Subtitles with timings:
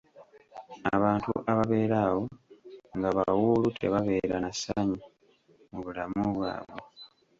[0.95, 2.21] Abantu ababeera awo
[2.97, 4.97] nga bawuulu tebabeera nassanyu
[5.71, 6.79] mu bulamu bwabwe.